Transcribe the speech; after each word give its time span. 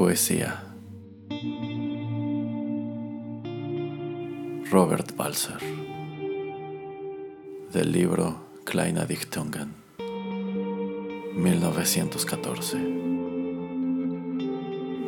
Poesía. 0.00 0.64
Robert 4.70 5.14
Balser. 5.14 5.60
Del 7.70 7.92
libro 7.92 8.46
Kleine 8.64 9.04
Dichtungen. 9.04 9.74
1914. 11.36 12.78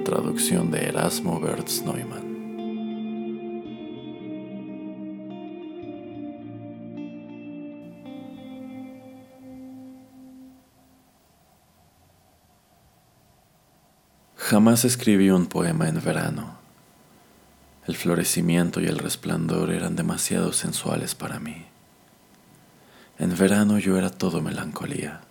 Traducción 0.05 0.71
de 0.71 0.89
Erasmo 0.89 1.41
Bertz 1.41 1.81
Neumann. 1.87 2.32
Jamás 14.53 14.85
escribí 14.85 15.31
un 15.31 15.47
poema 15.47 15.89
en 15.89 16.05
verano. 16.05 16.59
El 17.87 17.97
florecimiento 17.97 18.83
y 18.83 18.85
el 18.85 18.99
resplandor 18.99 19.71
eran 19.71 19.97
demasiado 19.97 20.53
sensuales 20.53 21.15
para 21.15 21.41
mí. 21.41 21.65
En 23.19 23.35
verano 23.35 23.79
yo 23.79 23.97
era 23.97 24.11
todo 24.11 24.43
melancolía. 24.43 25.23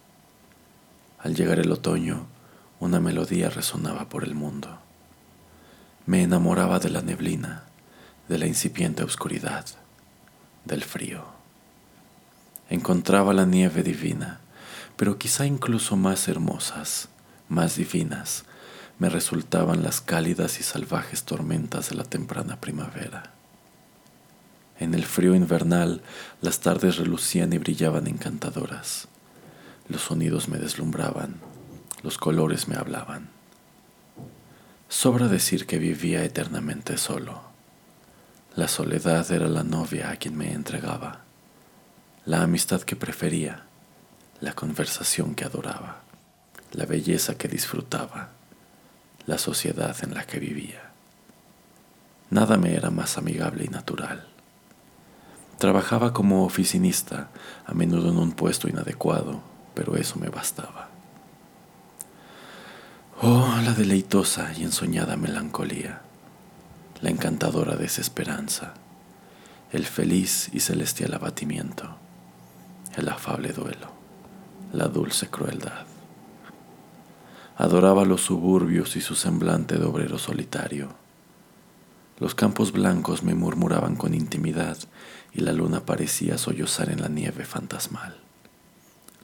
Al 1.20 1.36
llegar 1.36 1.60
el 1.60 1.72
otoño, 1.72 2.26
una 2.80 3.00
melodía 3.00 3.52
resonaba 3.52 4.10
por 4.10 4.24
el 4.24 4.34
mundo. 4.34 4.80
Me 6.08 6.24
enamoraba 6.24 6.80
de 6.80 6.90
la 6.90 7.04
neblina, 7.04 7.66
de 8.28 8.40
la 8.40 8.48
incipiente 8.48 9.04
oscuridad, 9.04 9.68
del 10.66 10.84
frío. 10.84 11.26
Encontraba 12.72 13.36
la 13.36 13.46
nieve 13.46 13.84
divina, 13.84 14.40
pero 14.96 15.20
quizá 15.20 15.46
incluso 15.46 15.96
más 15.96 16.28
hermosas, 16.28 17.10
más 17.50 17.76
divinas, 17.76 18.46
me 19.00 19.10
resultaban 19.10 19.84
las 19.84 20.02
cálidas 20.02 20.60
y 20.60 20.64
salvajes 20.64 21.24
tormentas 21.24 21.90
de 21.90 21.96
la 21.96 22.04
temprana 22.04 22.60
primavera. 22.62 23.32
En 24.80 24.94
el 24.94 25.06
frío 25.06 25.36
invernal 25.36 26.02
las 26.42 26.60
tardes 26.60 26.98
relucían 26.98 27.54
y 27.54 27.58
brillaban 27.58 28.08
encantadoras. 28.08 29.08
Los 29.88 30.02
sonidos 30.02 30.50
me 30.50 30.58
deslumbraban, 30.58 31.36
los 32.04 32.18
colores 32.18 32.68
me 32.68 32.76
hablaban. 32.76 33.30
Sobra 34.90 35.28
decir 35.28 35.68
que 35.68 35.78
vivía 35.78 36.24
eternamente 36.24 36.98
solo. 36.98 37.44
La 38.56 38.68
soledad 38.68 39.32
era 39.32 39.48
la 39.48 39.64
novia 39.64 40.10
a 40.10 40.18
quien 40.18 40.36
me 40.36 40.52
entregaba, 40.52 41.22
la 42.26 42.42
amistad 42.42 42.82
que 42.82 42.96
prefería, 42.96 43.66
la 44.42 44.54
conversación 44.54 45.36
que 45.36 45.46
adoraba, 45.46 46.02
la 46.74 46.86
belleza 46.86 47.38
que 47.38 47.48
disfrutaba 47.48 48.32
la 49.32 49.38
sociedad 49.38 49.96
en 50.04 50.14
la 50.14 50.26
que 50.26 50.40
vivía. 50.40 50.92
Nada 52.30 52.58
me 52.58 52.76
era 52.76 52.90
más 52.90 53.18
amigable 53.18 53.64
y 53.64 53.70
natural. 53.70 54.28
Trabajaba 55.58 56.12
como 56.12 56.44
oficinista, 56.44 57.30
a 57.66 57.74
menudo 57.74 58.10
en 58.10 58.18
un 58.18 58.34
puesto 58.34 58.68
inadecuado, 58.68 59.42
pero 59.74 59.96
eso 59.96 60.20
me 60.20 60.28
bastaba. 60.28 60.90
Oh, 63.22 63.56
la 63.64 63.72
deleitosa 63.72 64.52
y 64.58 64.64
ensoñada 64.64 65.16
melancolía, 65.16 66.02
la 67.00 67.10
encantadora 67.10 67.78
desesperanza, 67.78 68.74
el 69.72 69.86
feliz 69.86 70.50
y 70.52 70.60
celestial 70.60 71.14
abatimiento, 71.14 71.96
el 72.98 73.08
afable 73.08 73.54
duelo, 73.54 73.94
la 74.74 74.90
dulce 74.90 75.30
crueldad. 75.30 75.91
Adoraba 77.58 78.06
los 78.06 78.22
suburbios 78.22 78.96
y 78.96 79.02
su 79.02 79.16
semblante 79.16 79.78
de 79.78 79.86
obrero 79.86 80.18
solitario. 80.18 80.90
Los 82.20 82.36
campos 82.36 82.72
blancos 82.72 83.24
me 83.24 83.36
murmuraban 83.36 83.96
con 83.96 84.14
intimidad 84.14 84.78
y 85.34 85.42
la 85.42 85.54
luna 85.54 85.86
parecía 85.86 86.38
sollozar 86.38 86.90
en 86.90 87.02
la 87.02 87.08
nieve 87.08 87.46
fantasmal. 87.46 88.16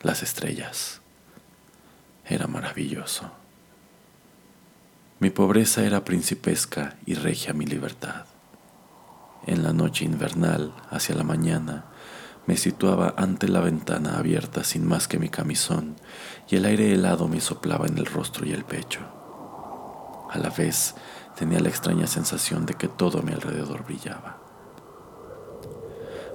Las 0.02 0.24
estrellas. 0.24 1.02
Era 2.26 2.48
maravilloso. 2.48 3.32
Mi 5.20 5.30
pobreza 5.30 5.84
era 5.84 6.04
principesca 6.06 6.98
y 7.06 7.16
regia 7.16 7.54
mi 7.54 7.66
libertad. 7.66 8.26
En 9.48 9.64
la 9.64 9.74
noche 9.74 10.06
invernal, 10.06 10.74
hacia 10.92 11.16
la 11.16 11.24
mañana, 11.24 11.86
me 12.48 12.56
situaba 12.56 13.14
ante 13.18 13.50
la 13.50 13.60
ventana 13.60 14.18
abierta 14.18 14.64
sin 14.64 14.88
más 14.88 15.08
que 15.08 15.20
mi 15.20 15.30
camisón 15.30 15.98
y 16.50 16.56
el 16.56 16.66
aire 16.66 16.94
helado 16.94 17.28
me 17.28 17.42
soplaba 17.42 17.88
en 17.88 17.98
el 17.98 18.06
rostro 18.06 18.46
y 18.48 18.54
el 18.54 18.64
pecho. 18.64 19.02
A 20.32 20.40
la 20.40 20.50
vez 20.50 20.96
tenía 21.38 21.60
la 21.60 21.70
extraña 21.70 22.08
sensación 22.08 22.66
de 22.66 22.76
que 22.76 22.88
todo 22.88 23.20
a 23.20 23.22
mi 23.22 23.34
alrededor 23.34 23.84
brillaba. 23.84 24.38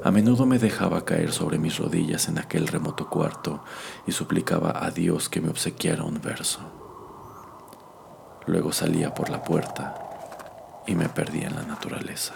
A 0.05 0.11
menudo 0.11 0.45
me 0.47 0.59
dejaba 0.59 1.05
caer 1.05 1.33
sobre 1.33 1.59
mis 1.59 1.79
rodillas 1.79 2.29
en 2.29 2.39
aquel 2.39 2.69
remoto 2.69 3.09
cuarto 3.09 3.65
y 4.07 4.13
suplicaba 4.13 4.85
a 4.85 4.91
Dios 4.91 5.29
que 5.29 5.41
me 5.41 5.49
obsequiara 5.49 6.05
un 6.05 6.21
verso. 6.21 6.61
Luego 8.47 8.73
salía 8.73 9.15
por 9.15 9.31
la 9.31 9.43
puerta 9.43 9.95
y 10.87 10.95
me 10.95 11.09
perdía 11.09 11.47
en 11.47 11.57
la 11.57 11.63
naturaleza. 11.63 12.35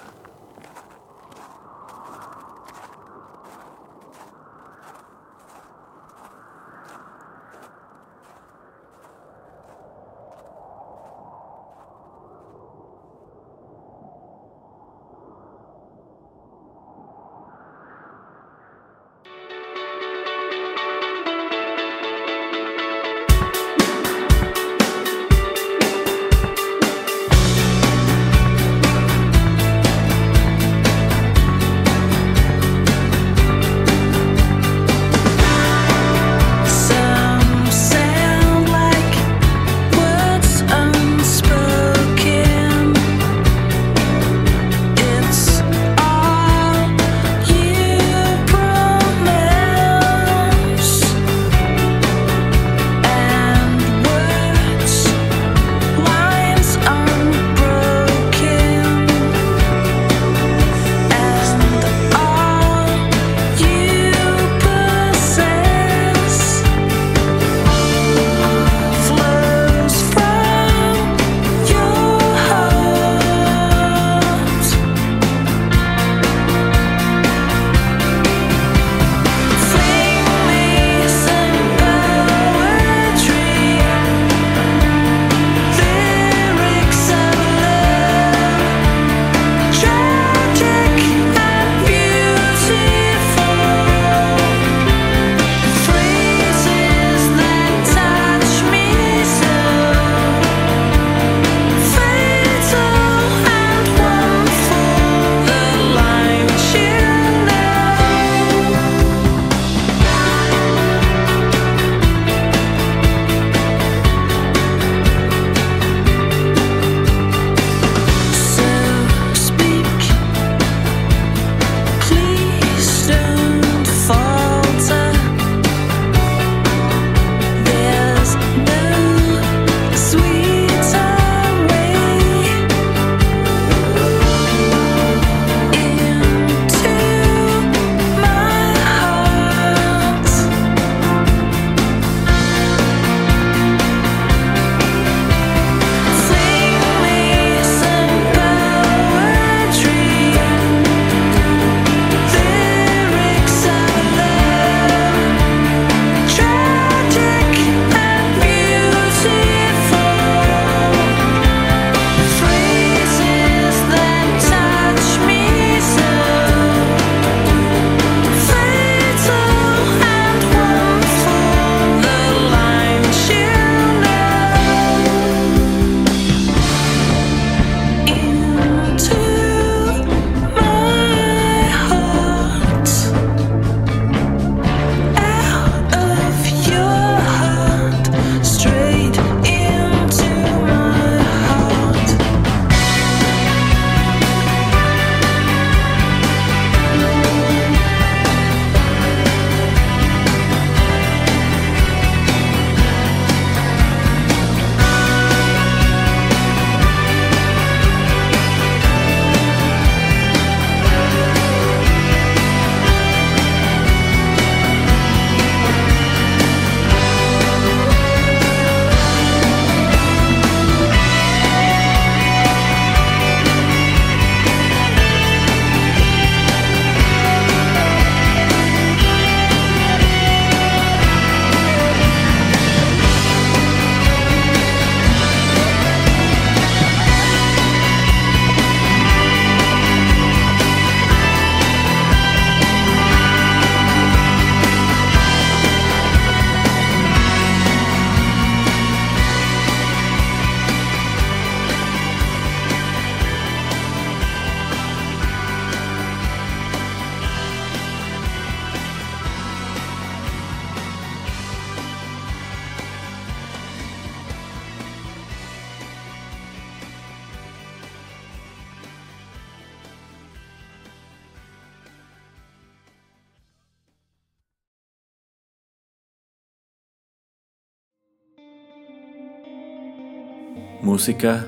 Música 280.82 281.44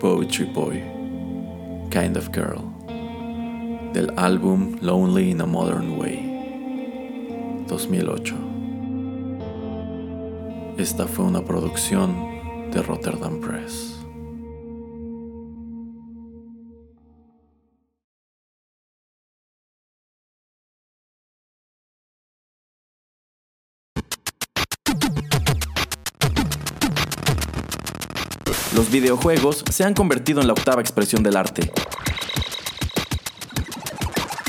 Poetry 0.00 0.44
Boy, 0.44 0.82
Kind 1.90 2.16
of 2.16 2.28
Girl, 2.32 2.60
del 3.92 4.12
álbum 4.16 4.76
Lonely 4.80 5.30
in 5.30 5.40
a 5.40 5.46
Modern 5.46 5.98
Way, 5.98 7.64
2008. 7.66 8.34
Esta 10.78 11.06
fue 11.06 11.24
una 11.24 11.42
producción 11.42 12.14
de 12.70 12.82
Rotterdam 12.82 13.40
Press. 13.40 13.95
Los 28.74 28.90
videojuegos 28.90 29.64
se 29.70 29.84
han 29.84 29.94
convertido 29.94 30.40
en 30.40 30.46
la 30.46 30.52
octava 30.52 30.80
expresión 30.80 31.22
del 31.22 31.36
arte. 31.36 31.72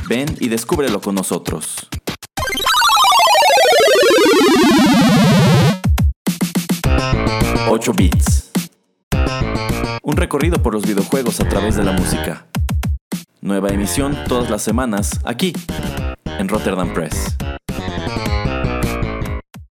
Ven 0.08 0.36
y 0.40 0.50
descúbrelo 0.50 1.02
con 1.02 1.16
nosotros. 1.16 1.88
...8 7.70 7.96
bits. 7.96 8.52
Un 10.02 10.16
recorrido 10.16 10.64
por 10.64 10.74
los 10.74 10.84
videojuegos 10.84 11.40
a 11.42 11.50
través 11.50 11.76
de 11.76 11.84
la 11.84 11.92
música. 11.92 12.48
Nueva 13.42 13.70
emisión 13.70 14.18
todas 14.28 14.50
las 14.50 14.62
semanas 14.62 15.20
aquí, 15.26 15.54
en 16.26 16.48
Rotterdam 16.48 16.94
Press. 16.94 17.36